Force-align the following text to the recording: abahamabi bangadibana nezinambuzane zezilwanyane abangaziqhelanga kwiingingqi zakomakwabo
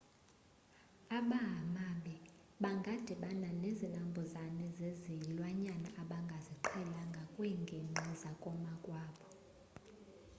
abahamabi 1.17 2.15
bangadibana 2.63 3.49
nezinambuzane 3.61 4.65
zezilwanyane 4.77 5.87
abangaziqhelanga 6.01 7.21
kwiingingqi 7.33 8.09
zakomakwabo 8.21 9.25